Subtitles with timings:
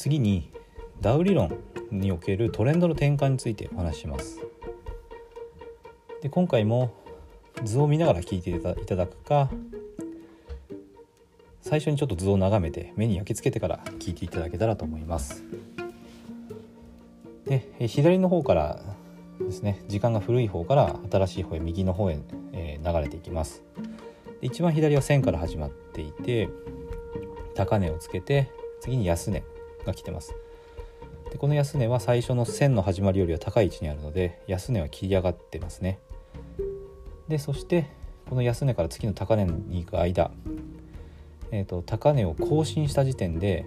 [0.00, 0.52] 次に
[1.00, 1.58] ダウ理論
[1.90, 4.38] におけるトレンドの転換についてお話しします。
[6.22, 6.94] で今回も
[7.64, 9.50] 図を見ながら聞いていただくか
[11.62, 15.42] 最初にちょっと図を眺めて目に焼き付けてから聞いていただけたらと思います。
[17.46, 18.80] で左の方から
[19.40, 22.20] ですね時間が古い方から新しい方へ右の方へ、
[22.52, 23.64] え流れていきます。
[24.42, 26.48] 一番左は線から始まっていて
[27.56, 28.48] 高値をつけて
[28.80, 29.57] 次に安値。
[29.84, 30.34] が来てます。
[31.30, 35.98] でこの安値は最初の線の始まりよりは高い位置にあるので安値は切り上がってますね。
[37.28, 37.86] でそして
[38.28, 40.30] この安値から次の高値に行く間、
[41.50, 43.66] えーと、高値を更新した時点で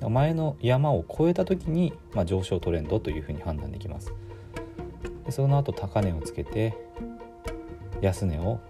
[0.00, 4.12] 前の山を越えた時に、まあ、上昇トレンドというふうに判断できます。
[5.26, 6.76] でその後高値をつけて
[8.00, 8.60] 安値を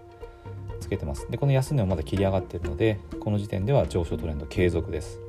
[0.79, 1.29] つけてます。
[1.29, 5.19] でこの安値はまだ切り上がっているのでこの時点では上昇トレンド継続です。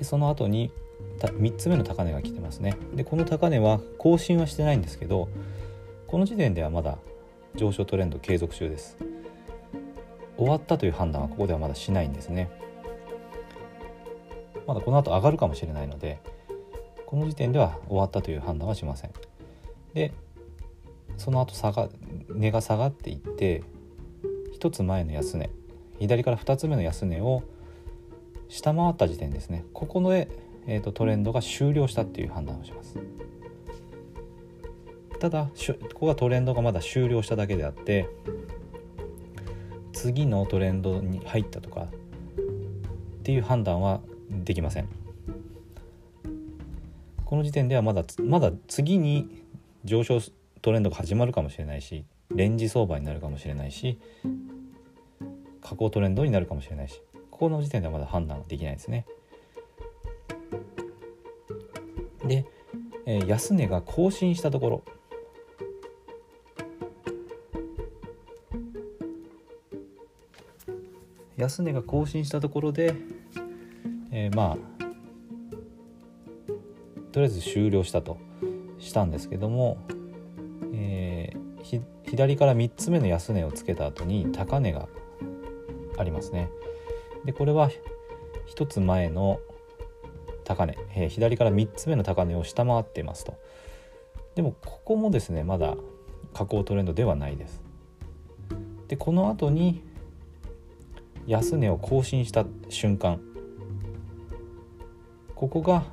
[0.00, 0.72] でその後に
[1.18, 2.76] 3つ目の高値が来てますね。
[2.94, 5.28] でこの高値は更新はしてないんですけど
[6.08, 6.98] この時点ではまだ
[7.54, 8.96] 上昇トレンド継続中です。
[10.38, 12.50] 終わったという判断はここではまだしないんですね。
[14.66, 16.18] まだこの後上がるかもしれないので
[17.04, 19.10] この時点では終わったという判断はしません。
[19.92, 20.14] で
[21.18, 21.90] その後下が
[22.30, 23.62] 値が下がっていって
[24.58, 25.50] 1つ前の安値
[25.98, 27.42] 左から2つ目の安値を
[28.50, 29.64] 下回った時点ですね。
[29.72, 30.28] ここで、
[30.66, 32.98] えーと、トレンドが終了したっていう判断をします。
[35.20, 35.50] ただ
[35.92, 38.08] ここがトレンドがまだ終了しただけであって
[39.92, 41.86] 次のトレンドに入ったとかっ
[43.22, 44.88] ていう判断はできません。
[47.24, 49.44] この時点ではまだまだ次に
[49.84, 50.20] 上昇
[50.62, 52.04] トレンドが始まるかもしれないし
[52.34, 54.00] レンジ相場になるかもしれないし
[55.62, 57.00] 下降トレンドになるかもしれないし
[57.40, 59.06] ここの時点ではまだ判断できないですね。
[62.26, 62.44] で、
[63.06, 64.82] えー、安値が更新したところ
[71.38, 72.94] 安値が更新したところで、
[74.10, 74.58] えー、まあ
[77.10, 78.18] とりあえず終了したと
[78.78, 79.78] したんですけども
[82.04, 84.88] 左から3つ目の安値をつけた後に高値が
[85.96, 86.50] ありますね
[87.24, 87.70] でこれは
[88.54, 89.40] 1つ前の
[90.44, 93.34] 高値、えー、左から3つ目の高値を下回っていますと。
[94.34, 95.76] でもここもですねまだ
[96.32, 97.60] 下降トレンドではないです。
[98.88, 99.84] でこの後に
[101.26, 103.20] 安値を更新した瞬間。
[105.34, 105.84] ここが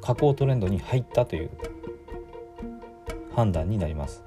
[0.00, 1.50] 下降トレンドに入ったという
[3.34, 4.24] 判断になります。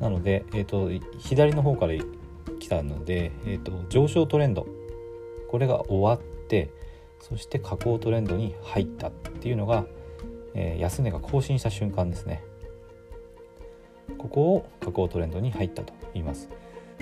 [0.00, 1.94] なので、えーと、左の方から
[2.64, 4.66] 来たので、えーと、上昇トレンド。
[5.50, 6.70] これが終わって
[7.20, 9.84] そして下降トレンドに入ったっていうのが、
[10.54, 12.42] えー、安値が更新した瞬間ですね。
[14.18, 16.48] ここを下降トレンドに入ったと言います。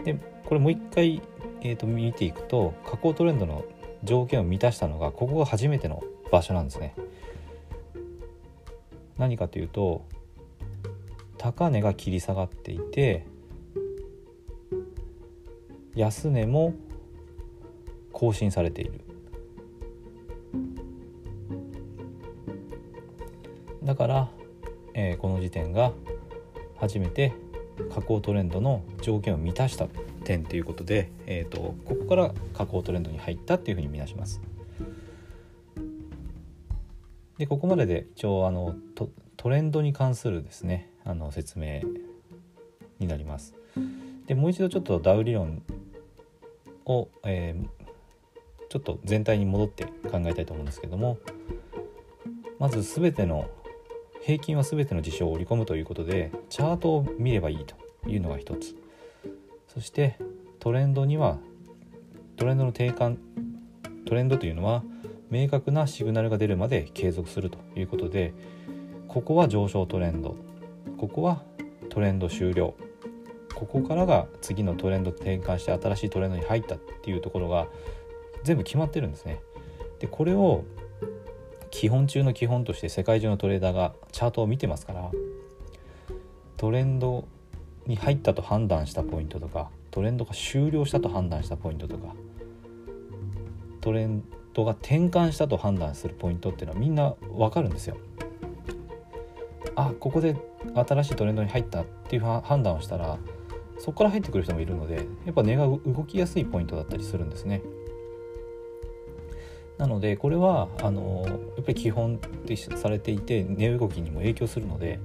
[0.04, 1.22] でこれもう一回、
[1.62, 3.64] えーと見ていくと下降トレンドの
[4.02, 6.94] 条件を満たしたのがここが初めての場所なんですね。
[9.16, 10.04] 何かというと
[11.38, 13.26] 高値が切り下がっていて
[15.94, 16.74] 安値も
[18.12, 19.00] 更新されている
[23.82, 24.28] だから、
[24.94, 25.92] えー、この時点が
[26.76, 27.32] 初めて
[27.90, 29.86] 下降トレンドの条件を満たした
[30.24, 34.40] 点ということで、えーと、ここから下降トレンドに入ったっていうふうに見なします。
[37.38, 38.76] でここまでで一応あの
[39.36, 41.80] トレンドに関するですねあの説明
[43.00, 43.54] になります。
[44.26, 45.62] でもう一度ちょっとダウ理論
[46.86, 47.66] を、えー、
[48.68, 51.18] ちょっと全体に戻って考えたいと思うんですけども
[52.58, 53.48] まず全ての
[54.22, 57.74] 平均は全ての事象を織り込むということでチャートを見ればいいと
[58.08, 58.76] いうのが一つ。
[59.66, 60.18] そして
[60.60, 61.38] トレンドには
[62.36, 63.10] トレンドの低下
[64.04, 64.84] トレンドというのは
[65.30, 68.34] 明確なシグナルが出るまで継続するということで
[69.08, 70.36] ここは上昇トレンド
[70.98, 71.42] ここは
[71.88, 72.74] トレンド終了
[73.54, 77.66] ここからが次のトレンド転換して新しいトレンドに入ったっていうところが
[78.44, 79.40] 全部決まってるんですね。
[80.00, 80.64] でこれを
[81.70, 85.10] 基本中の基本として世界中のトレーダーがチャートを見てますから
[86.56, 87.26] トレンド
[87.86, 92.14] に入ったと判断したポイントとかトレンドが終了したと判断したポイントとか
[93.80, 94.22] トレン
[94.52, 97.96] ドが転換したと判断するポイントっていうのはみんな分かるんですよ。
[99.74, 100.36] あここで
[100.74, 103.18] 新しいトレンドに入ったっていう判断をしたら
[103.82, 107.62] そこから入ってくる人もいるのでやっぱ値が動きやすいポイントだったりするんですね
[109.76, 111.24] なのでこれはあの
[111.56, 115.00] やっぱり基本ってされていて値動きにも影響するので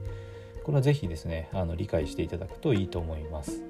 [0.64, 3.64] これは是非ですねあの理解していただくといいと思います。